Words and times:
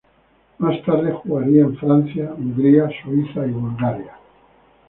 Más 0.57 0.81
tarde, 0.83 1.11
jugaría 1.13 1.61
en 1.61 1.77
Francia, 1.77 2.33
Hungría, 2.35 2.89
Suiza 3.03 3.45
y 3.45 3.51
Bulgaria. 3.51 4.15